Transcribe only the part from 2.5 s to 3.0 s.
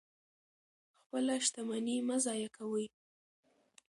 کوئ.